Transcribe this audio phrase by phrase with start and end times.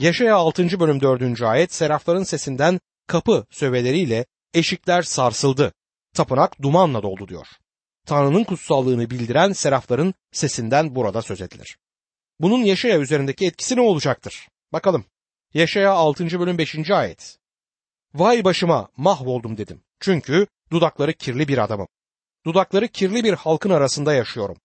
[0.00, 0.80] Yaşaya 6.
[0.80, 1.42] bölüm 4.
[1.42, 5.72] ayet serafların sesinden kapı söveleriyle eşikler sarsıldı.
[6.14, 7.46] Tapınak dumanla doldu diyor.
[8.06, 11.78] Tanrı'nın kutsallığını bildiren serafların sesinden burada söz edilir.
[12.38, 14.48] Bunun Yaşaya üzerindeki etkisi ne olacaktır?
[14.72, 15.04] Bakalım.
[15.54, 16.40] Yaşaya 6.
[16.40, 16.90] bölüm 5.
[16.90, 17.38] ayet.
[18.14, 19.82] Vay başıma mahvoldum dedim.
[20.00, 21.88] Çünkü dudakları kirli bir adamım.
[22.46, 24.56] Dudakları kirli bir halkın arasında yaşıyorum.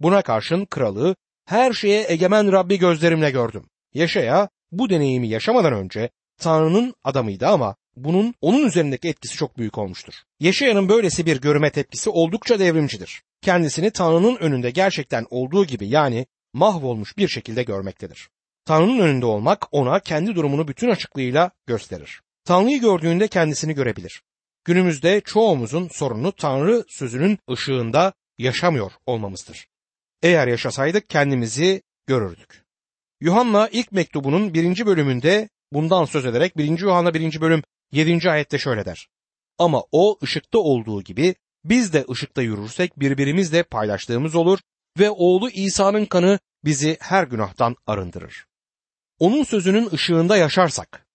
[0.00, 3.66] Buna karşın kralı her şeye egemen Rabbi gözlerimle gördüm.
[3.94, 10.14] Yaşaya bu deneyimi yaşamadan önce Tanrı'nın adamıydı ama bunun onun üzerindeki etkisi çok büyük olmuştur.
[10.40, 13.22] Yaşayanın böylesi bir görüme tepkisi oldukça devrimcidir.
[13.42, 18.28] Kendisini Tanrı'nın önünde gerçekten olduğu gibi yani mahvolmuş bir şekilde görmektedir.
[18.64, 22.20] Tanrı'nın önünde olmak ona kendi durumunu bütün açıklığıyla gösterir.
[22.44, 24.22] Tanrı'yı gördüğünde kendisini görebilir.
[24.64, 29.66] Günümüzde çoğumuzun sorunu Tanrı sözünün ışığında yaşamıyor olmamızdır.
[30.22, 32.63] Eğer yaşasaydık kendimizi görürdük.
[33.24, 36.78] Yuhanna ilk mektubunun birinci bölümünde bundan söz ederek 1.
[36.78, 37.40] Yuhanna 1.
[37.40, 38.30] bölüm 7.
[38.30, 39.08] ayette şöyle der.
[39.58, 41.34] Ama o ışıkta olduğu gibi
[41.64, 44.58] biz de ışıkta yürürsek birbirimizle paylaştığımız olur
[44.98, 48.46] ve oğlu İsa'nın kanı bizi her günahtan arındırır.
[49.18, 51.06] Onun sözünün ışığında yaşarsak,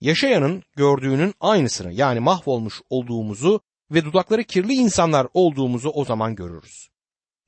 [0.00, 3.60] yaşayanın gördüğünün aynısını yani mahvolmuş olduğumuzu
[3.90, 6.88] ve dudakları kirli insanlar olduğumuzu o zaman görürüz.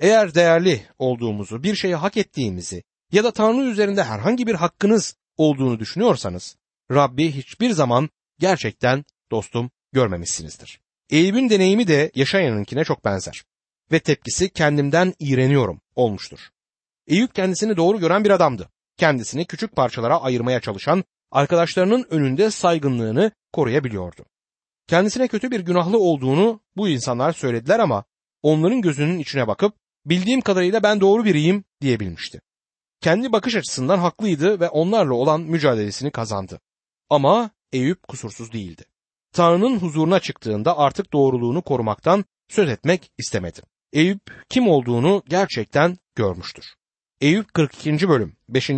[0.00, 5.78] Eğer değerli olduğumuzu, bir şeyi hak ettiğimizi ya da Tanrı üzerinde herhangi bir hakkınız olduğunu
[5.78, 6.56] düşünüyorsanız,
[6.92, 10.80] Rabbi hiçbir zaman gerçekten dostum görmemişsinizdir.
[11.10, 13.44] Eyüp'ün deneyimi de yaşayanınkine çok benzer
[13.92, 16.38] ve tepkisi kendimden iğreniyorum olmuştur.
[17.06, 18.68] Eyüp kendisini doğru gören bir adamdı.
[18.96, 24.24] Kendisini küçük parçalara ayırmaya çalışan arkadaşlarının önünde saygınlığını koruyabiliyordu.
[24.86, 28.04] Kendisine kötü bir günahlı olduğunu bu insanlar söylediler ama
[28.42, 29.74] onların gözünün içine bakıp
[30.06, 32.40] bildiğim kadarıyla ben doğru biriyim diyebilmişti.
[33.00, 36.60] Kendi bakış açısından haklıydı ve onlarla olan mücadelesini kazandı.
[37.10, 38.84] Ama Eyüp kusursuz değildi.
[39.32, 43.60] Tanrı'nın huzuruna çıktığında artık doğruluğunu korumaktan söz etmek istemedi.
[43.92, 46.64] Eyüp kim olduğunu gerçekten görmüştür.
[47.20, 48.08] Eyüp 42.
[48.08, 48.70] bölüm 5.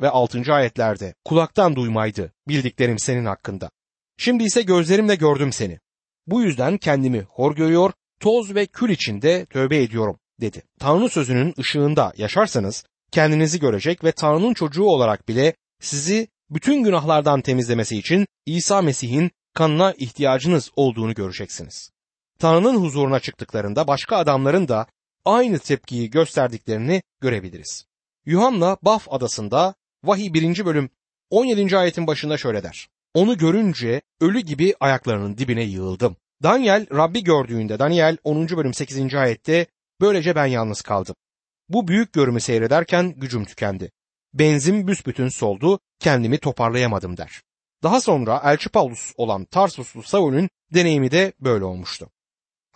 [0.00, 0.54] ve 6.
[0.54, 3.70] ayetlerde kulaktan duymaydı bildiklerim senin hakkında.
[4.16, 5.78] Şimdi ise gözlerimle gördüm seni.
[6.26, 10.62] Bu yüzden kendimi hor görüyor, toz ve kül içinde tövbe ediyorum dedi.
[10.78, 17.98] Tanrı sözünün ışığında yaşarsanız kendinizi görecek ve Tanrı'nın çocuğu olarak bile sizi bütün günahlardan temizlemesi
[17.98, 21.90] için İsa Mesih'in kanına ihtiyacınız olduğunu göreceksiniz.
[22.38, 24.86] Tanrı'nın huzuruna çıktıklarında başka adamların da
[25.24, 27.84] aynı tepkiyi gösterdiklerini görebiliriz.
[28.26, 29.74] Yuhanna Baf adasında
[30.04, 30.64] vahiy 1.
[30.64, 30.90] bölüm
[31.30, 31.78] 17.
[31.78, 32.88] ayetin başında şöyle der.
[33.14, 36.16] Onu görünce ölü gibi ayaklarının dibine yığıldım.
[36.42, 38.48] Daniel Rabbi gördüğünde Daniel 10.
[38.48, 39.14] bölüm 8.
[39.14, 39.66] ayette
[40.00, 41.14] böylece ben yalnız kaldım.
[41.68, 43.92] Bu büyük görümü seyrederken gücüm tükendi.
[44.34, 47.42] Benzin büsbütün soldu, kendimi toparlayamadım der.
[47.82, 52.10] Daha sonra Elçi Paulus olan Tarsuslu Saul'ün deneyimi de böyle olmuştu.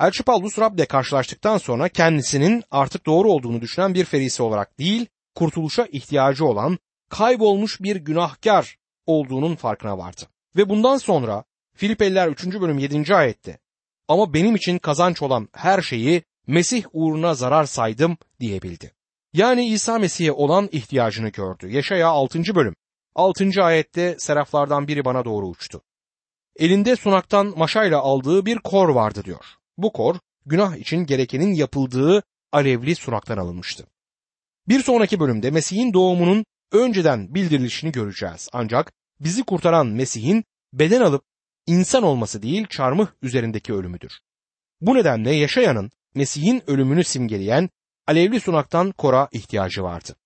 [0.01, 5.87] Elçi Paulus Rab'le karşılaştıktan sonra kendisinin artık doğru olduğunu düşünen bir ferisi olarak değil, kurtuluşa
[5.87, 6.79] ihtiyacı olan
[7.09, 10.23] kaybolmuş bir günahkar olduğunun farkına vardı.
[10.57, 11.45] Ve bundan sonra
[11.75, 12.47] Filipeliler 3.
[12.47, 13.15] bölüm 7.
[13.15, 13.59] ayette
[14.09, 18.93] ama benim için kazanç olan her şeyi Mesih uğruna zarar saydım diyebildi.
[19.33, 21.69] Yani İsa Mesih'e olan ihtiyacını gördü.
[21.71, 22.55] Yaşaya 6.
[22.55, 22.75] bölüm.
[23.15, 23.65] 6.
[23.65, 25.83] ayette seraflardan biri bana doğru uçtu.
[26.57, 29.45] Elinde sunaktan maşayla aldığı bir kor vardı diyor.
[29.79, 30.17] Bu kor
[30.47, 32.23] günah için gerekenin yapıldığı
[32.53, 33.87] alevli sunaktan alınmıştı.
[34.69, 38.49] Bir sonraki bölümde Mesih'in doğumunun önceden bildirilişini göreceğiz.
[38.53, 41.25] Ancak bizi kurtaran Mesih'in beden alıp
[41.67, 44.13] insan olması değil çarmıh üzerindeki ölümüdür.
[44.81, 47.71] Bu nedenle yaşayanın Mesih'in ölümünü simgeleyen
[48.07, 50.17] alevli sunaktan kora ihtiyacı vardı.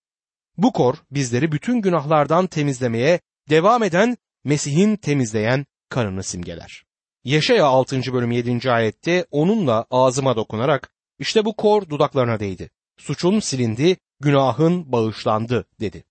[0.57, 3.21] Bu kor bizleri bütün günahlardan temizlemeye
[3.51, 6.85] devam eden Mesih'in temizleyen kanını simgeler.
[7.25, 8.13] Yaşaya 6.
[8.13, 8.71] bölüm 7.
[8.71, 12.71] ayette onunla ağzıma dokunarak işte bu kor dudaklarına değdi.
[12.99, 16.05] Suçun silindi, günahın bağışlandı dedi.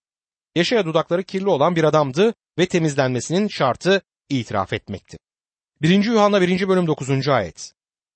[0.56, 5.18] Yaşaya dudakları kirli olan bir adamdı ve temizlenmesinin şartı itiraf etmekti.
[5.82, 6.06] 1.
[6.06, 6.68] Yuhanna 1.
[6.68, 7.28] bölüm 9.
[7.28, 7.74] ayet.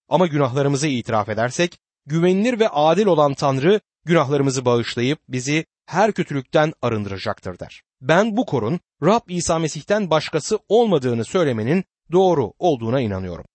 [0.10, 7.60] Ama günahlarımızı itiraf edersek güvenilir ve adil olan Tanrı günahlarımızı bağışlayıp bizi her kötülükten arındıracaktır
[7.60, 7.81] der.
[8.02, 13.46] Ben bu korun Rab İsa Mesih'ten başkası olmadığını söylemenin doğru olduğuna inanıyorum.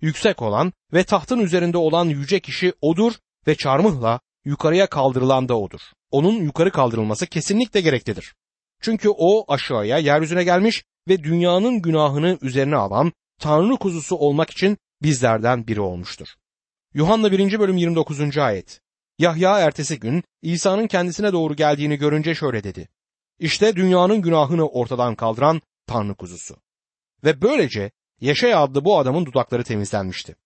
[0.00, 3.12] Yüksek olan ve tahtın üzerinde olan yüce kişi odur
[3.46, 5.80] ve çarmıhla yukarıya kaldırılan da odur.
[6.10, 8.34] Onun yukarı kaldırılması kesinlikle gereklidir.
[8.80, 15.66] Çünkü o aşağıya yeryüzüne gelmiş ve dünyanın günahını üzerine alan Tanrı kuzusu olmak için bizlerden
[15.66, 16.28] biri olmuştur.
[16.94, 17.58] Yuhanna 1.
[17.58, 18.38] bölüm 29.
[18.38, 18.80] ayet.
[19.18, 22.88] Yahya ertesi gün İsa'nın kendisine doğru geldiğini görünce şöyle dedi.
[23.38, 26.56] İşte dünyanın günahını ortadan kaldıran Tanrı kuzusu.
[27.24, 27.90] Ve böylece
[28.20, 30.36] Yaşaya adlı bu adamın dudakları temizlenmişti.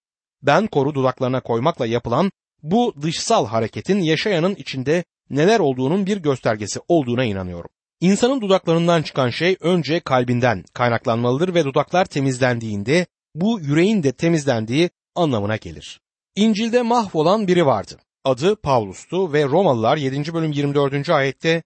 [0.42, 2.32] Ben koru dudaklarına koymakla yapılan
[2.62, 7.70] bu dışsal hareketin Yaşaya'nın içinde neler olduğunun bir göstergesi olduğuna inanıyorum.
[8.00, 13.06] İnsanın dudaklarından çıkan şey önce kalbinden kaynaklanmalıdır ve dudaklar temizlendiğinde
[13.40, 16.00] bu yüreğin de temizlendiği anlamına gelir.
[16.36, 17.98] İncil'de mahvolan biri vardı.
[18.24, 20.34] Adı Pavlus'tu ve Romalılar 7.
[20.34, 21.10] bölüm 24.
[21.10, 21.62] ayette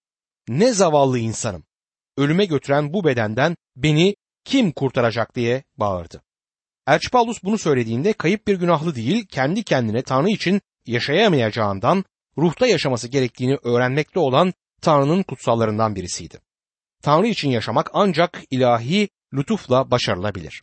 [0.48, 1.64] ne zavallı insanım.
[2.16, 6.22] Ölüme götüren bu bedenden beni kim kurtaracak diye bağırdı.
[6.86, 12.04] Elçi Paulus bunu söylediğinde kayıp bir günahlı değil, kendi kendine Tanrı için yaşayamayacağından,
[12.38, 16.38] ruhta yaşaması gerektiğini öğrenmekte olan Tanrı'nın kutsallarından birisiydi.
[17.02, 20.62] Tanrı için yaşamak ancak ilahi lütufla başarılabilir.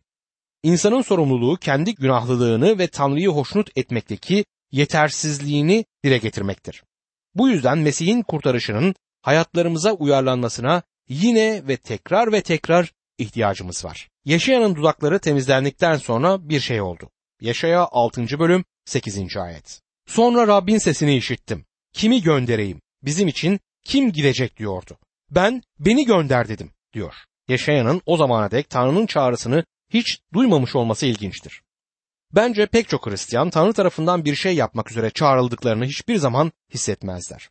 [0.63, 6.83] İnsanın sorumluluğu kendi günahlılığını ve Tanrı'yı hoşnut etmekteki yetersizliğini dile getirmektir.
[7.35, 14.09] Bu yüzden Mesih'in kurtarışının hayatlarımıza uyarlanmasına yine ve tekrar ve tekrar ihtiyacımız var.
[14.25, 17.09] Yaşayanın dudakları temizlendikten sonra bir şey oldu.
[17.41, 18.39] Yaşaya 6.
[18.39, 19.37] bölüm 8.
[19.37, 19.81] ayet.
[20.07, 21.65] Sonra Rabbin sesini işittim.
[21.93, 22.81] Kimi göndereyim?
[23.03, 24.97] Bizim için kim gidecek diyordu.
[25.31, 27.13] Ben beni gönder dedim diyor.
[27.47, 31.61] Yaşayanın o zamana dek Tanrı'nın çağrısını hiç duymamış olması ilginçtir.
[32.35, 37.49] Bence pek çok Hristiyan Tanrı tarafından bir şey yapmak üzere çağrıldıklarını hiçbir zaman hissetmezler.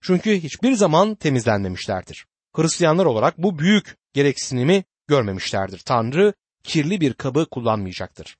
[0.00, 2.26] Çünkü hiçbir zaman temizlenmemişlerdir.
[2.52, 5.78] Hristiyanlar olarak bu büyük gereksinimi görmemişlerdir.
[5.78, 6.34] Tanrı
[6.64, 8.36] kirli bir kabı kullanmayacaktır.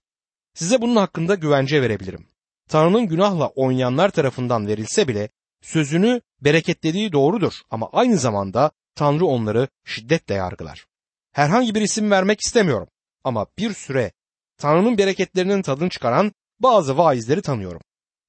[0.55, 2.29] Size bunun hakkında güvence verebilirim.
[2.69, 5.29] Tanrı'nın günahla oynayanlar tarafından verilse bile
[5.63, 10.87] sözünü bereketlediği doğrudur ama aynı zamanda Tanrı onları şiddetle yargılar.
[11.33, 12.89] Herhangi bir isim vermek istemiyorum
[13.25, 14.13] ama bir süre
[14.59, 17.81] Tanrı'nın bereketlerinin tadını çıkaran bazı vaizleri tanıyorum.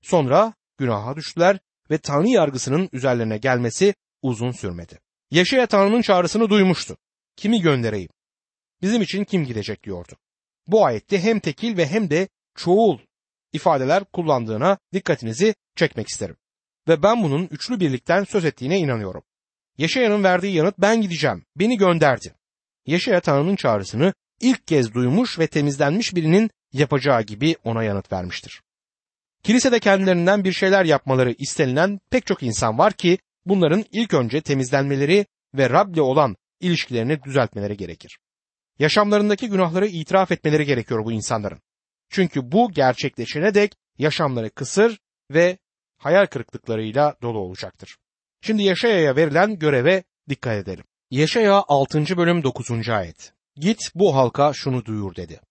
[0.01, 1.59] Sonra günaha düştüler
[1.91, 4.99] ve Tanrı yargısının üzerlerine gelmesi uzun sürmedi.
[5.31, 6.97] Yaşaya Tanrı'nın çağrısını duymuştu.
[7.35, 8.09] Kimi göndereyim?
[8.81, 10.13] Bizim için kim gidecek diyordu.
[10.67, 12.99] Bu ayette hem tekil ve hem de çoğul
[13.53, 16.37] ifadeler kullandığına dikkatinizi çekmek isterim.
[16.87, 19.23] Ve ben bunun üçlü birlikten söz ettiğine inanıyorum.
[19.77, 22.35] Yaşayanın verdiği yanıt ben gideceğim, beni gönderdi.
[22.85, 28.61] Yaşaya Tanrı'nın çağrısını ilk kez duymuş ve temizlenmiş birinin yapacağı gibi ona yanıt vermiştir.
[29.43, 35.25] Kilisede kendilerinden bir şeyler yapmaları istenilen pek çok insan var ki bunların ilk önce temizlenmeleri
[35.53, 38.19] ve Rab'le olan ilişkilerini düzeltmeleri gerekir.
[38.79, 41.61] Yaşamlarındaki günahları itiraf etmeleri gerekiyor bu insanların.
[42.09, 44.99] Çünkü bu gerçekleşene dek yaşamları kısır
[45.31, 45.57] ve
[45.97, 47.97] hayal kırıklıklarıyla dolu olacaktır.
[48.41, 50.83] Şimdi Yaşaya'ya verilen göreve dikkat edelim.
[51.11, 52.17] Yaşaya 6.
[52.17, 52.89] bölüm 9.
[52.89, 53.33] ayet.
[53.55, 55.41] Git bu halka şunu duyur dedi.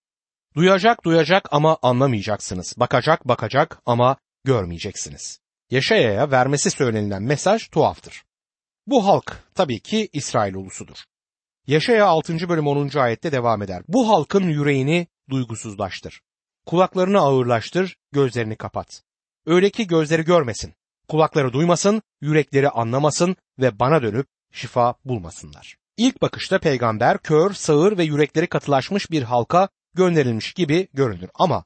[0.56, 2.74] Duyacak duyacak ama anlamayacaksınız.
[2.76, 5.40] Bakacak bakacak ama görmeyeceksiniz.
[5.70, 8.24] Yaşaya'ya vermesi söylenilen mesaj tuhaftır.
[8.86, 10.96] Bu halk tabii ki İsrail ulusudur.
[11.66, 12.48] Yaşaya 6.
[12.48, 12.98] bölüm 10.
[12.98, 13.82] ayette devam eder.
[13.88, 16.22] Bu halkın yüreğini duygusuzlaştır.
[16.66, 19.02] Kulaklarını ağırlaştır, gözlerini kapat.
[19.46, 20.74] Öyle ki gözleri görmesin,
[21.08, 25.79] kulakları duymasın, yürekleri anlamasın ve bana dönüp şifa bulmasınlar.
[26.00, 31.30] İlk bakışta peygamber kör, sağır ve yürekleri katılaşmış bir halka gönderilmiş gibi görünür.
[31.34, 31.64] Ama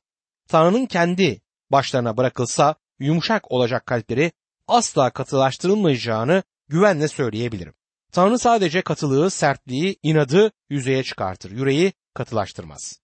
[0.48, 1.40] Tanrı'nın kendi
[1.70, 4.32] başlarına bırakılsa yumuşak olacak kalpleri
[4.68, 7.74] asla katılaştırılmayacağını güvenle söyleyebilirim.
[8.12, 11.50] Tanrı sadece katılığı, sertliği, inadı yüzeye çıkartır.
[11.50, 13.00] Yüreği katılaştırmaz.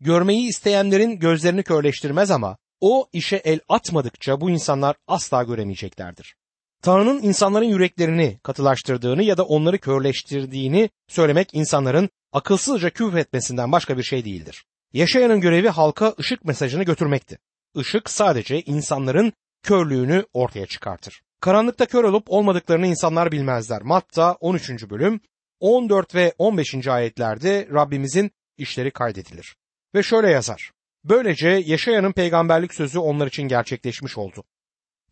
[0.00, 6.36] Görmeyi isteyenlerin gözlerini körleştirmez ama o işe el atmadıkça bu insanlar asla göremeyeceklerdir.
[6.84, 14.24] Tanrı'nın insanların yüreklerini katılaştırdığını ya da onları körleştirdiğini söylemek insanların akılsızca küfretmesinden başka bir şey
[14.24, 14.64] değildir.
[14.92, 17.38] Yaşayanın görevi halka ışık mesajını götürmekti.
[17.74, 21.22] Işık sadece insanların körlüğünü ortaya çıkartır.
[21.40, 23.82] Karanlıkta kör olup olmadıklarını insanlar bilmezler.
[23.82, 24.90] Matta 13.
[24.90, 25.20] bölüm
[25.60, 26.88] 14 ve 15.
[26.88, 29.56] ayetlerde Rabbimizin işleri kaydedilir.
[29.94, 30.70] Ve şöyle yazar.
[31.04, 34.44] Böylece Yaşayan'ın peygamberlik sözü onlar için gerçekleşmiş oldu.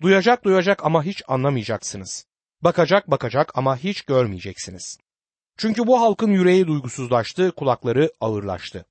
[0.03, 2.27] Duyacak duyacak ama hiç anlamayacaksınız.
[2.63, 4.99] Bakacak bakacak ama hiç görmeyeceksiniz.
[5.57, 8.85] Çünkü bu halkın yüreği duygusuzlaştı, kulakları ağırlaştı.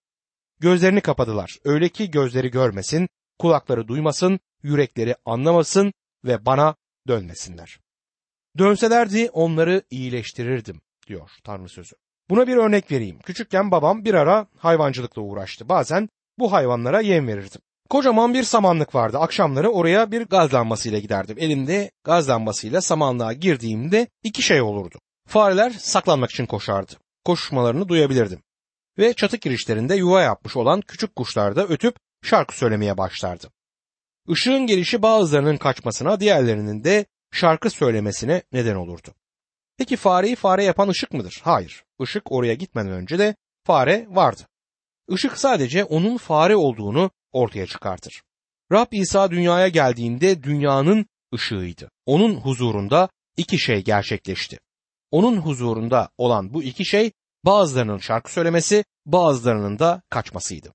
[0.60, 1.58] Gözlerini kapadılar.
[1.66, 5.94] Öyle ki gözleri görmesin, kulakları duymasın, yürekleri anlamasın
[6.26, 6.76] ve bana
[7.08, 7.80] dönmesinler.
[8.58, 11.96] Dönselerdi onları iyileştirirdim diyor Tanrı sözü.
[12.30, 13.20] Buna bir örnek vereyim.
[13.20, 15.70] Küçükken babam bir ara hayvancılıkla uğraştı.
[15.70, 17.62] Bazen bu hayvanlara yem verirdim.
[17.92, 19.18] Kocaman bir samanlık vardı.
[19.18, 21.38] Akşamları oraya bir gaz lambasıyla giderdim.
[21.40, 25.00] Elimde gaz lambasıyla samanlığa girdiğimde iki şey olurdu.
[25.28, 26.92] Fareler saklanmak için koşardı.
[27.26, 28.44] Koşuşmalarını duyabilirdim.
[28.98, 33.48] Ve çatı girişlerinde yuva yapmış olan küçük kuşlar da ötüp şarkı söylemeye başlardı.
[34.28, 39.14] Işığın gelişi bazılarının kaçmasına, diğerlerinin de şarkı söylemesine neden olurdu.
[39.78, 41.42] Peki fareyi fare yapan ışık mıdır?
[41.44, 41.84] Hayır.
[42.02, 44.42] Işık oraya gitmeden önce de fare vardı.
[45.12, 48.22] Işık sadece onun fare olduğunu ortaya çıkartır.
[48.72, 51.90] Rab İsa dünyaya geldiğinde dünyanın ışığıydı.
[52.06, 54.60] Onun huzurunda iki şey gerçekleşti.
[55.12, 57.12] Onun huzurunda olan bu iki şey
[57.46, 60.74] bazılarının şarkı söylemesi, bazılarının da kaçmasıydı.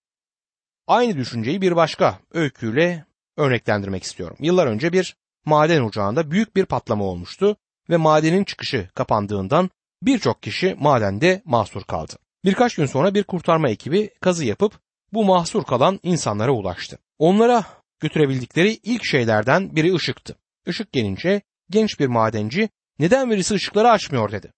[0.86, 3.04] Aynı düşünceyi bir başka öyküyle
[3.36, 4.36] örneklendirmek istiyorum.
[4.40, 7.56] Yıllar önce bir maden ocağında büyük bir patlama olmuştu
[7.90, 9.70] ve madenin çıkışı kapandığından
[10.02, 12.16] birçok kişi madende mahsur kaldı.
[12.44, 14.80] Birkaç gün sonra bir kurtarma ekibi kazı yapıp
[15.12, 16.98] bu mahsur kalan insanlara ulaştı.
[17.18, 17.64] Onlara
[18.00, 20.36] götürebildikleri ilk şeylerden biri ışıktı.
[20.66, 24.52] Işık gelince genç bir madenci neden birisi ışıkları açmıyor dedi.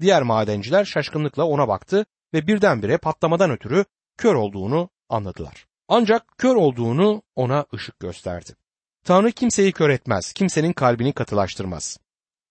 [0.00, 3.84] Diğer madenciler şaşkınlıkla ona baktı ve birdenbire patlamadan ötürü
[4.18, 5.66] kör olduğunu anladılar.
[5.88, 8.50] Ancak kör olduğunu ona ışık gösterdi.
[9.04, 11.98] Tanrı kimseyi kör etmez, kimsenin kalbini katılaştırmaz.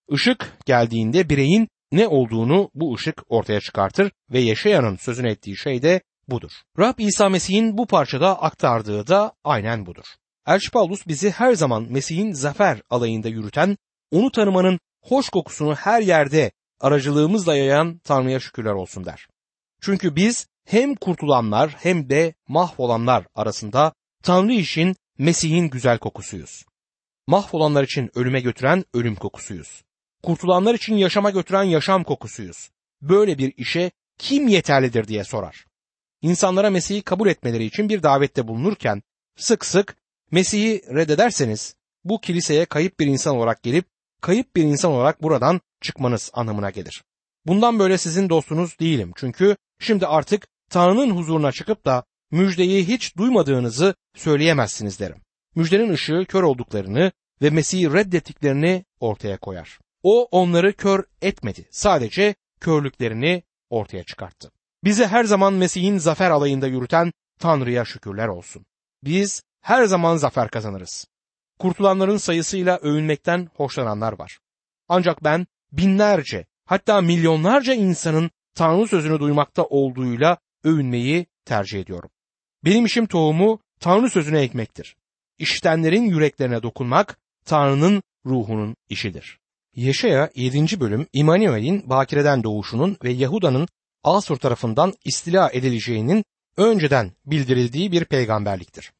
[0.10, 6.02] Işık geldiğinde bireyin ne olduğunu bu ışık ortaya çıkartır ve Yaşayan'ın sözünü ettiği şey de
[6.28, 6.52] budur.
[6.80, 10.06] Rab İsa Mesih'in bu parçada aktardığı da aynen budur.
[10.48, 13.78] Elçi Paulus bizi her zaman Mesih'in zafer alayında yürüten,
[14.12, 19.28] onu tanımanın hoş kokusunu her yerde aracılığımızla yayan Tanrı'ya şükürler olsun der.
[19.82, 26.66] Çünkü biz hem kurtulanlar hem de mahvolanlar arasında Tanrı işin Mesih'in güzel kokusuyuz.
[27.28, 29.84] Mahvolanlar için ölüme götüren ölüm kokusuyuz.
[30.24, 32.70] Kurtulanlar için yaşama götüren yaşam kokusuyuz.
[33.02, 35.66] Böyle bir işe kim yeterlidir diye sorar.
[36.22, 39.02] İnsanlara Mesih'i kabul etmeleri için bir davette bulunurken
[39.38, 39.96] sık sık
[40.32, 43.86] Mesih'i reddederseniz bu kiliseye kayıp bir insan olarak gelip
[44.22, 47.04] kayıp bir insan olarak buradan çıkmanız anlamına gelir.
[47.46, 53.96] Bundan böyle sizin dostunuz değilim çünkü şimdi artık Tanrı'nın huzuruna çıkıp da müjdeyi hiç duymadığınızı
[54.16, 55.22] söyleyemezsiniz derim.
[55.56, 57.12] Müjdenin ışığı kör olduklarını
[57.42, 59.80] ve Mesih'i reddettiklerini ortaya koyar.
[60.04, 61.68] O onları kör etmedi.
[61.72, 64.52] Sadece körlüklerini ortaya çıkarttı.
[64.84, 68.66] Bizi her zaman Mesih'in zafer alayında yürüten Tanrı'ya şükürler olsun.
[69.04, 71.08] Biz her zaman zafer kazanırız.
[71.60, 74.40] Kurtulanların sayısıyla övünmekten hoşlananlar var.
[74.88, 82.10] Ancak ben binlerce hatta milyonlarca insanın Tanrı sözünü duymakta olduğuyla övünmeyi tercih ediyorum.
[82.66, 84.96] Benim işim tohumu Tanrı sözüne ekmektir.
[85.38, 89.40] İşitenlerin yüreklerine dokunmak Tanrı'nın ruhunun işidir.
[89.76, 90.80] Yeşaya 7.
[90.80, 93.68] bölüm İmanuel'in bakireden doğuşunun ve Yahuda'nın
[94.04, 96.26] Asur tarafından istila edileceğinin
[96.58, 98.92] önceden bildirildiği bir peygamberliktir.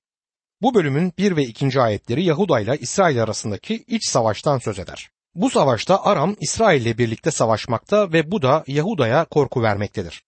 [0.62, 1.82] Bu bölümün 1 ve 2.
[1.82, 5.10] ayetleri Yahuda ile İsrail arasındaki iç savaştan söz eder.
[5.36, 10.24] Bu savaşta Aram İsrail ile birlikte savaşmakta ve bu da Yahuda'ya korku vermektedir.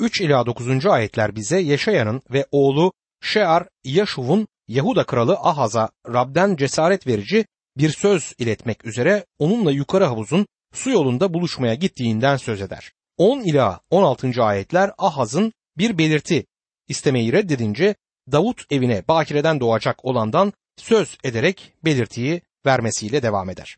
[0.00, 0.86] 3 ila 9.
[0.86, 7.44] ayetler bize Yeşaya'nın ve oğlu Şear Yaşuv'un Yahuda kralı Ahaz'a Rab'den cesaret verici
[7.76, 12.92] bir söz iletmek üzere onunla yukarı havuzun su yolunda buluşmaya gittiğinden söz eder.
[13.16, 14.44] 10 ila 16.
[14.44, 16.46] ayetler Ahaz'ın bir belirti
[16.88, 17.94] istemeyi reddedince
[18.32, 23.76] Davut evine bakireden doğacak olandan söz ederek belirtiyi vermesiyle devam eder.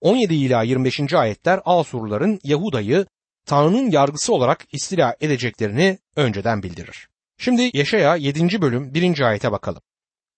[0.00, 1.14] 17 ila 25.
[1.14, 3.06] ayetler Asurluların Yahuda'yı
[3.46, 7.08] Tanrı'nın yargısı olarak istila edeceklerini önceden bildirir.
[7.38, 8.62] Şimdi Yaşaya 7.
[8.62, 9.20] bölüm 1.
[9.20, 9.82] ayete bakalım.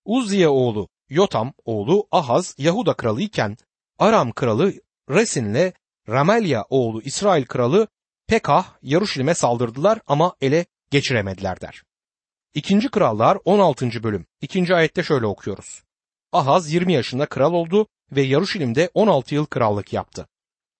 [0.04, 3.56] Uzziye oğlu Yotam oğlu Ahaz Yahuda kralı iken
[3.98, 4.72] Aram kralı
[5.10, 5.72] Resin'le
[6.08, 7.88] Ramelya oğlu İsrail kralı
[8.26, 11.82] Pekah Yaruşilim'e saldırdılar ama ele geçiremediler der.
[12.54, 14.02] İkinci Krallar 16.
[14.02, 14.26] bölüm.
[14.40, 15.82] İkinci ayette şöyle okuyoruz.
[16.32, 20.26] Ahaz 20 yaşında kral oldu ve Yaruşilim'de 16 yıl krallık yaptı.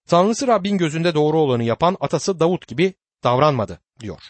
[0.09, 2.95] Tanrısı Rabbin gözünde doğru olanı yapan atası Davut gibi
[3.25, 4.23] davranmadı diyor.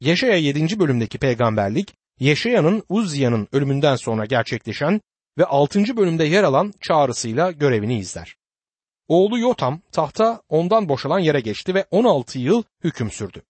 [0.00, 0.78] Yeşaya 7.
[0.78, 5.00] bölümdeki peygamberlik Yeşaya'nın Uzziya'nın ölümünden sonra gerçekleşen
[5.38, 5.96] ve 6.
[5.96, 8.36] bölümde yer alan çağrısıyla görevini izler.
[9.08, 13.42] Oğlu Yotam tahta ondan boşalan yere geçti ve 16 yıl hüküm sürdü.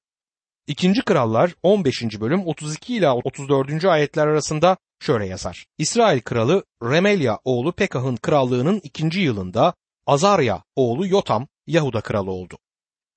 [0.66, 2.20] İkinci Krallar 15.
[2.20, 3.84] bölüm 32 ila 34.
[3.84, 5.66] ayetler arasında şöyle yazar.
[5.78, 9.74] İsrail kralı Remelya oğlu Pekah'ın krallığının ikinci yılında
[10.06, 12.58] Azarya oğlu Yotam Yahuda kralı oldu.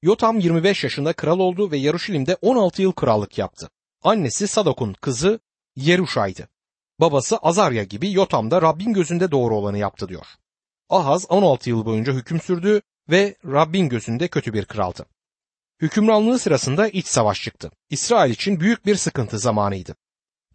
[0.01, 3.69] Yotam 25 yaşında kral oldu ve Yaruşilim'de 16 yıl krallık yaptı.
[4.03, 5.39] Annesi Sadok'un kızı
[5.75, 6.49] Yeruşa'ydı.
[6.99, 10.25] Babası Azarya gibi Yotam da Rabbin gözünde doğru olanı yaptı diyor.
[10.89, 15.05] Ahaz 16 yıl boyunca hüküm sürdü ve Rabbin gözünde kötü bir kraldı.
[15.81, 17.71] Hükümranlığı sırasında iç savaş çıktı.
[17.89, 19.95] İsrail için büyük bir sıkıntı zamanıydı.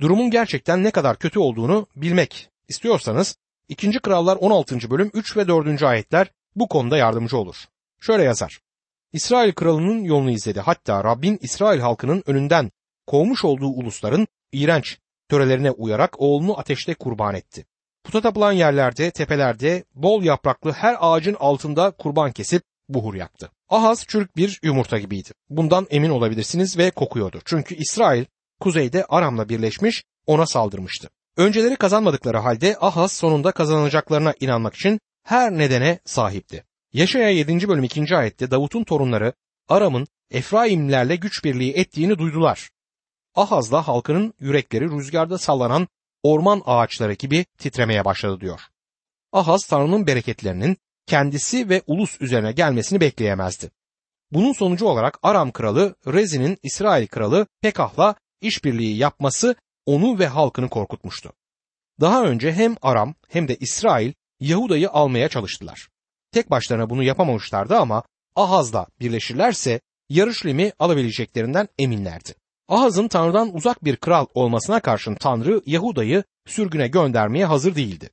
[0.00, 3.36] Durumun gerçekten ne kadar kötü olduğunu bilmek istiyorsanız
[3.68, 3.98] 2.
[3.98, 4.90] Krallar 16.
[4.90, 5.82] bölüm 3 ve 4.
[5.82, 7.56] ayetler bu konuda yardımcı olur.
[8.00, 8.60] Şöyle yazar.
[9.12, 10.60] İsrail kralının yolunu izledi.
[10.60, 12.70] Hatta Rabbin İsrail halkının önünden
[13.06, 14.98] kovmuş olduğu ulusların iğrenç
[15.28, 17.66] törelerine uyarak oğlunu ateşte kurban etti.
[18.04, 23.50] Puta tapılan yerlerde, tepelerde, bol yapraklı her ağacın altında kurban kesip buhur yaktı.
[23.68, 25.30] Ahaz çürük bir yumurta gibiydi.
[25.50, 27.40] Bundan emin olabilirsiniz ve kokuyordu.
[27.44, 28.24] Çünkü İsrail
[28.60, 31.10] kuzeyde Aram'la birleşmiş ona saldırmıştı.
[31.36, 36.64] Önceleri kazanmadıkları halde Ahaz sonunda kazanacaklarına inanmak için her nedene sahipti.
[36.92, 37.68] Yaşaya 7.
[37.68, 38.16] bölüm 2.
[38.16, 39.32] ayette Davut'un torunları
[39.68, 42.70] Aram'ın Efraimlerle güç birliği ettiğini duydular.
[43.34, 45.88] Ahaz'la halkının yürekleri rüzgarda sallanan
[46.22, 48.60] orman ağaçları gibi titremeye başladı diyor.
[49.32, 50.76] Ahaz Tanrı'nın bereketlerinin
[51.06, 53.70] kendisi ve ulus üzerine gelmesini bekleyemezdi.
[54.32, 59.54] Bunun sonucu olarak Aram kralı Rezin'in İsrail kralı Pekah'la işbirliği yapması
[59.86, 61.32] onu ve halkını korkutmuştu.
[62.00, 65.88] Daha önce hem Aram hem de İsrail Yahuda'yı almaya çalıştılar.
[66.32, 68.02] Tek başlarına bunu yapamamışlardı ama
[68.36, 72.43] Ahaz'la birleşirlerse Yarışlim'i alabileceklerinden eminlerdi.
[72.68, 78.10] Ahaz'ın Tanrı'dan uzak bir kral olmasına karşın Tanrı Yahuda'yı sürgüne göndermeye hazır değildi.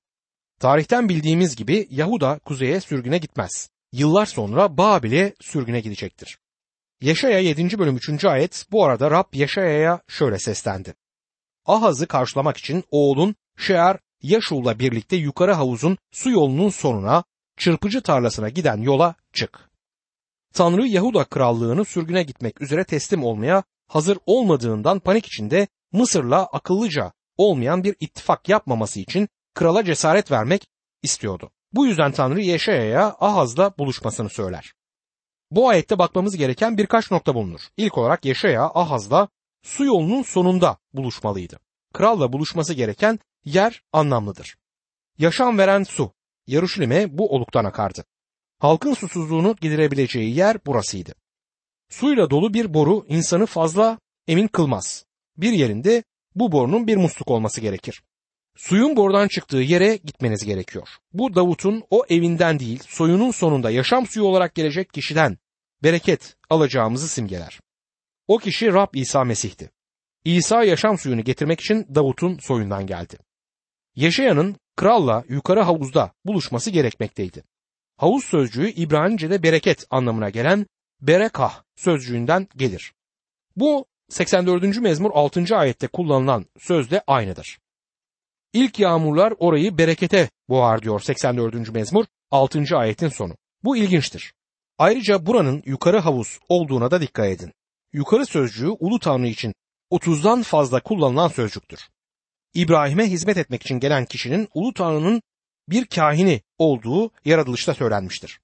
[0.60, 3.70] Tarihten bildiğimiz gibi Yahuda kuzeye sürgüne gitmez.
[3.92, 6.38] Yıllar sonra Babil'e sürgüne gidecektir.
[7.02, 7.80] Yaşaya 7.
[7.80, 8.26] bölüm 3.
[8.26, 10.94] ayet bu arada Rab Yaşaya'ya şöyle seslendi.
[11.66, 17.24] Ahaz'ı karşılamak için oğlun Şear Yaşul'la birlikte yukarı havuzun su yolunun sonuna
[17.58, 19.70] çırpıcı tarlasına giden yola çık.
[20.54, 27.84] Tanrı Yahuda krallığını sürgüne gitmek üzere teslim olmaya hazır olmadığından panik içinde Mısır'la akıllıca olmayan
[27.84, 30.68] bir ittifak yapmaması için krala cesaret vermek
[31.04, 31.52] istiyordu.
[31.74, 34.74] Bu yüzden Tanrı Yeşaya'ya Ahaz'la buluşmasını söyler.
[35.52, 37.62] Bu ayette bakmamız gereken birkaç nokta bulunur.
[37.78, 39.28] İlk olarak Yeşaya Ahaz'la
[39.64, 41.60] su yolunun sonunda buluşmalıydı.
[41.94, 44.56] Kralla buluşması gereken yer anlamlıdır.
[45.18, 46.12] Yaşam veren su,
[46.48, 48.06] Yaruşilim'e bu oluktan akardı.
[48.60, 51.14] Halkın susuzluğunu giderebileceği yer burasıydı.
[51.92, 55.06] Suyla dolu bir boru insanı fazla emin kılmaz.
[55.38, 56.04] Bir yerinde
[56.36, 58.02] bu borunun bir musluk olması gerekir.
[58.58, 60.88] Suyun borudan çıktığı yere gitmeniz gerekiyor.
[61.14, 65.38] Bu Davut'un o evinden değil, soyunun sonunda yaşam suyu olarak gelecek kişiden
[65.84, 67.60] bereket alacağımızı simgeler.
[68.28, 69.72] O kişi Rab İsa Mesih'ti.
[70.26, 73.18] İsa yaşam suyunu getirmek için Davut'un soyundan geldi.
[73.96, 77.44] Yaşayanın kralla yukarı havuzda buluşması gerekmekteydi.
[77.98, 80.66] Havuz sözcüğü İbranice'de bereket anlamına gelen
[81.02, 82.94] berekah sözcüğünden gelir.
[83.56, 84.78] Bu 84.
[84.78, 85.58] mezmur 6.
[85.58, 87.60] ayette kullanılan sözle aynıdır.
[88.54, 91.74] İlk yağmurlar orayı berekete boğar diyor 84.
[91.74, 92.78] mezmur 6.
[92.78, 93.36] ayetin sonu.
[93.64, 94.34] Bu ilginçtir.
[94.78, 97.54] Ayrıca buranın yukarı havuz olduğuna da dikkat edin.
[97.94, 99.54] Yukarı sözcüğü ulu tanrı için
[99.92, 101.80] 30'dan fazla kullanılan sözcüktür.
[102.54, 105.22] İbrahim'e hizmet etmek için gelen kişinin ulu tanrının
[105.70, 108.40] bir kahini olduğu yaratılışta söylenmiştir.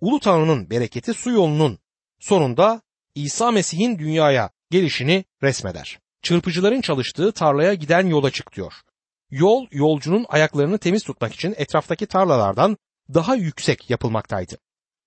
[0.00, 1.78] Ulu tanrının bereketi su yolunun
[2.24, 2.82] sonunda
[3.14, 5.98] İsa Mesih'in dünyaya gelişini resmeder.
[6.22, 8.72] Çırpıcıların çalıştığı tarlaya giden yola çık diyor.
[9.30, 12.76] Yol yolcunun ayaklarını temiz tutmak için etraftaki tarlalardan
[13.14, 14.56] daha yüksek yapılmaktaydı.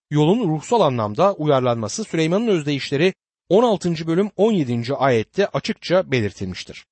[0.10, 3.14] Yolun ruhsal anlamda uyarlanması Süleyman'ın özdeyişleri
[3.50, 4.08] 16.
[4.08, 4.94] bölüm 17.
[4.96, 6.86] ayette açıkça belirtilmiştir.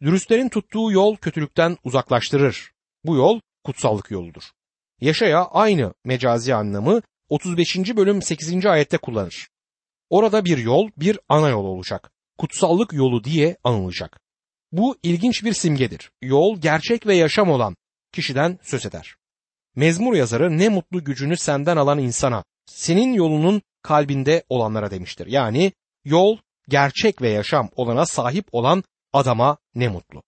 [0.00, 2.72] Dürüstlerin tuttuğu yol kötülükten uzaklaştırır.
[3.04, 4.42] Bu yol kutsallık yoludur.
[5.00, 7.96] Yaşaya aynı mecazi anlamı 35.
[7.96, 8.66] bölüm 8.
[8.66, 9.48] ayette kullanır.
[10.10, 12.10] Orada bir yol, bir ana yol olacak.
[12.38, 14.20] Kutsallık yolu diye anılacak.
[14.72, 16.10] Bu ilginç bir simgedir.
[16.22, 17.76] Yol gerçek ve yaşam olan
[18.12, 19.14] kişiden söz eder.
[19.76, 25.26] Mezmur yazarı ne mutlu gücünü senden alan insana, senin yolunun kalbinde olanlara demiştir.
[25.26, 25.72] Yani
[26.04, 30.22] yol, gerçek ve yaşam olana sahip olan adama ne mutlu.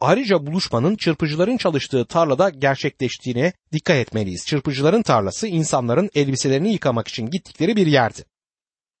[0.00, 4.46] Ayrıca buluşmanın çırpıcıların çalıştığı tarlada gerçekleştiğine dikkat etmeliyiz.
[4.46, 8.24] Çırpıcıların tarlası insanların elbiselerini yıkamak için gittikleri bir yerdi.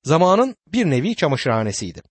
[0.04, 2.02] Zamanın bir nevi çamaşırhanesiydi.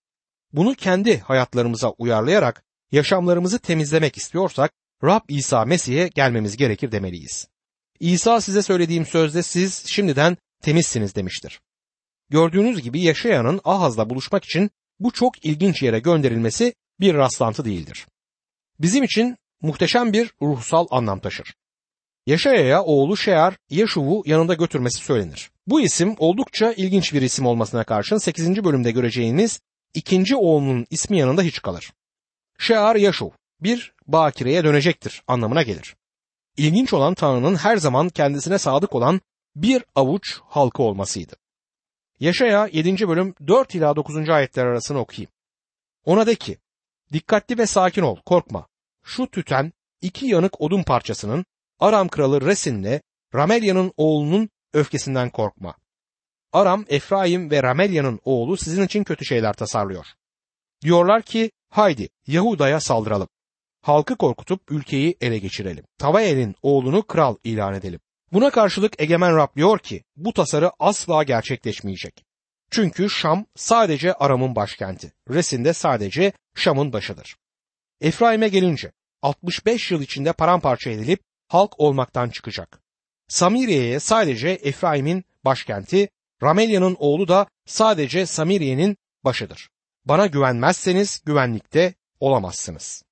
[0.54, 4.72] Bunu kendi hayatlarımıza uyarlayarak yaşamlarımızı temizlemek istiyorsak
[5.04, 7.48] Rab İsa Mesih'e gelmemiz gerekir demeliyiz.
[8.00, 11.62] İsa size söylediğim sözde siz şimdiden temizsiniz demiştir.
[12.30, 18.06] Gördüğünüz gibi yaşayanın Ahaz'la buluşmak için bu çok ilginç yere gönderilmesi bir rastlantı değildir.
[18.80, 21.56] Bizim için muhteşem bir ruhsal anlam taşır.
[22.26, 25.52] Yaşaya'ya oğlu Şear Yaşuv'u yanında götürmesi söylenir.
[25.68, 28.64] Bu isim oldukça ilginç bir isim olmasına karşın 8.
[28.64, 29.60] bölümde göreceğiniz
[29.94, 31.94] ikinci oğlunun ismi yanında hiç kalır.
[32.60, 35.96] Şear Yaşuv bir bakireye dönecektir anlamına gelir.
[36.58, 39.22] İlginç olan Tanrı'nın her zaman kendisine sadık olan
[39.56, 41.36] bir avuç halkı olmasıydı.
[42.20, 43.08] Yaşaya 7.
[43.08, 44.30] bölüm 4 ila 9.
[44.30, 45.32] ayetler arasını okuyayım.
[46.06, 46.58] Ona de ki,
[47.16, 48.68] dikkatli ve sakin ol, korkma.
[49.04, 51.46] Şu tüten iki yanık odun parçasının
[51.80, 53.02] Aram kralı Resin'le
[53.36, 55.76] Ramelya'nın oğlunun öfkesinden korkma.
[56.54, 60.06] Aram, Efraim ve Ramelya'nın oğlu sizin için kötü şeyler tasarlıyor.
[60.82, 63.28] Diyorlar ki haydi Yahuda'ya saldıralım.
[63.82, 65.86] Halkı korkutup ülkeyi ele geçirelim.
[65.98, 68.00] Tavael'in oğlunu kral ilan edelim.
[68.34, 72.25] Buna karşılık Egemen Rab diyor ki bu tasarı asla gerçekleşmeyecek.
[72.76, 75.12] Çünkü Şam sadece Aram'ın başkenti.
[75.30, 77.36] Resin de sadece Şam'ın başıdır.
[78.02, 82.80] Efraim'e gelince 65 yıl içinde paramparça edilip halk olmaktan çıkacak.
[83.28, 86.10] Samiriye'ye sadece Efraim'in başkenti,
[86.44, 89.70] Ramelya'nın oğlu da sadece Samiriye'nin başıdır.
[90.06, 93.04] Bana güvenmezseniz güvenlikte olamazsınız.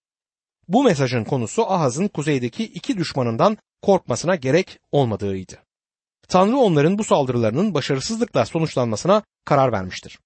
[0.68, 5.60] Bu mesajın konusu Ahaz'ın kuzeydeki iki düşmanından korkmasına gerek olmadığıydı.
[6.28, 10.20] Tanrı onların bu saldırılarının başarısızlıkla sonuçlanmasına karar vermiştir.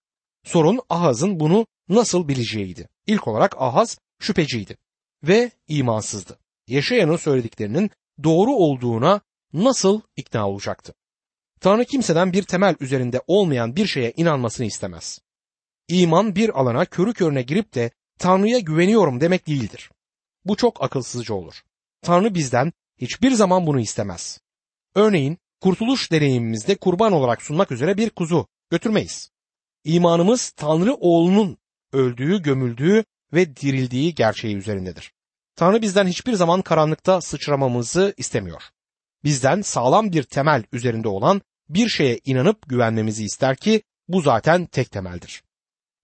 [0.44, 2.90] Sorun Ahaz'ın bunu nasıl bileceğiydi.
[3.08, 4.78] İlk olarak Ahaz şüpheciydi
[5.24, 6.40] ve imansızdı.
[6.68, 7.92] Yaşayanın söylediklerinin
[8.24, 9.22] doğru olduğuna
[9.54, 10.94] nasıl ikna olacaktı?
[11.60, 15.20] Tanrı kimseden bir temel üzerinde olmayan bir şeye inanmasını istemez.
[15.88, 19.92] İman bir alana körü körüne girip de Tanrı'ya güveniyorum demek değildir.
[20.46, 21.62] Bu çok akılsızca olur.
[22.02, 24.40] Tanrı bizden hiçbir zaman bunu istemez.
[24.96, 29.32] Örneğin kurtuluş deneyimimizde kurban olarak sunmak üzere bir kuzu götürmeyiz.
[29.84, 31.58] İmanımız Tanrı oğlunun
[31.94, 35.14] öldüğü, gömüldüğü ve dirildiği gerçeği üzerindedir.
[35.56, 38.62] Tanrı bizden hiçbir zaman karanlıkta sıçramamızı istemiyor.
[39.24, 44.92] Bizden sağlam bir temel üzerinde olan bir şeye inanıp güvenmemizi ister ki bu zaten tek
[44.92, 45.44] temeldir.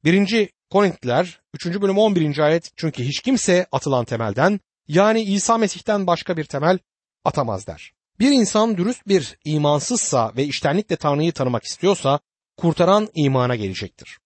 [0.03, 0.49] 1.
[0.69, 1.65] Korintliler 3.
[1.65, 2.39] bölüm 11.
[2.39, 6.79] ayet çünkü hiç kimse atılan temelden yani İsa Mesih'ten başka bir temel
[7.25, 7.93] atamaz der.
[8.23, 12.19] Bir insan dürüst bir imansızsa ve iştenlikle Tanrı'yı tanımak istiyorsa
[12.57, 14.19] kurtaran imana gelecektir.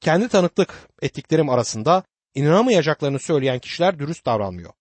[0.00, 2.02] Kendi tanıklık ettiklerim arasında
[2.34, 4.72] inanamayacaklarını söyleyen kişiler dürüst davranmıyor.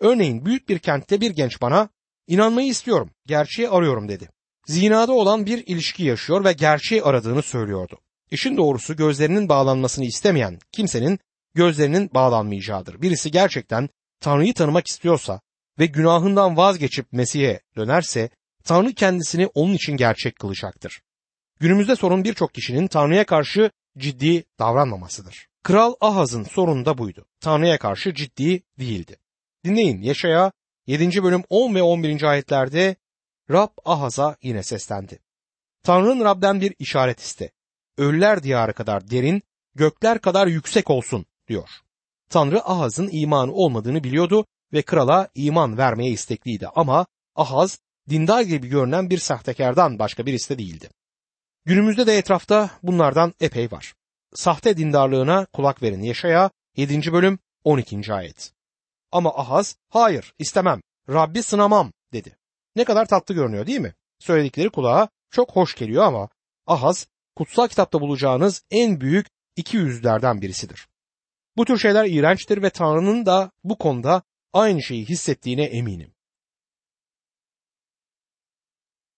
[0.00, 1.88] Örneğin büyük bir kentte bir genç bana
[2.26, 4.28] inanmayı istiyorum, gerçeği arıyorum dedi.
[4.66, 7.98] Zinada olan bir ilişki yaşıyor ve gerçeği aradığını söylüyordu.
[8.30, 11.18] İşin doğrusu gözlerinin bağlanmasını istemeyen kimsenin
[11.54, 13.02] gözlerinin bağlanmayacağıdır.
[13.02, 13.88] Birisi gerçekten
[14.20, 15.40] Tanrı'yı tanımak istiyorsa
[15.80, 18.30] ve günahından vazgeçip Mesih'e dönerse
[18.64, 21.02] Tanrı kendisini onun için gerçek kılacaktır.
[21.60, 25.48] Günümüzde sorun birçok kişinin Tanrı'ya karşı ciddi davranmamasıdır.
[25.62, 27.26] Kral Ahaz'ın sorunu da buydu.
[27.40, 29.16] Tanrı'ya karşı ciddi değildi.
[29.64, 30.52] Dinleyin Yaşaya
[30.86, 31.22] 7.
[31.22, 32.22] bölüm 10 ve 11.
[32.22, 32.96] ayetlerde
[33.50, 35.18] Rab Ahaz'a yine seslendi.
[35.82, 37.50] Tanrı'nın Rab'den bir işaret iste.
[37.98, 39.42] Ölüler diyarı kadar derin,
[39.74, 41.68] gökler kadar yüksek olsun diyor.
[42.28, 47.78] Tanrı Ahaz'ın imanı olmadığını biliyordu ve krala iman vermeye istekliydi ama Ahaz
[48.08, 50.88] dindar gibi görünen bir sahtekardan başka birisi de değildi.
[51.64, 53.94] Günümüzde de etrafta bunlardan epey var.
[54.34, 57.12] Sahte dindarlığına kulak verin Yaşaya 7.
[57.12, 58.12] bölüm 12.
[58.12, 58.52] ayet.
[59.12, 62.36] Ama Ahaz hayır istemem Rabbi sınamam dedi.
[62.76, 63.94] Ne kadar tatlı görünüyor değil mi?
[64.18, 66.28] Söyledikleri kulağa çok hoş geliyor ama
[66.66, 67.06] Ahaz
[67.36, 70.88] kutsal kitapta bulacağınız en büyük iki yüzlerden birisidir.
[71.56, 76.14] Bu tür şeyler iğrençtir ve Tanrı'nın da bu konuda aynı şeyi hissettiğine eminim.